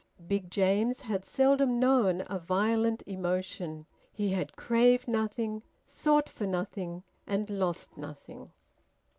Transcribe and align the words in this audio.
Big 0.27 0.49
James 0.49 1.01
had 1.01 1.23
seldom 1.23 1.79
known 1.79 2.23
a 2.25 2.39
violent 2.39 3.03
emotion. 3.05 3.85
He 4.11 4.29
had 4.29 4.55
craved 4.55 5.07
nothing, 5.07 5.61
sought 5.85 6.27
for 6.27 6.47
nothing, 6.47 7.03
and 7.27 7.47
lost 7.51 7.95
nothing. 7.97 8.51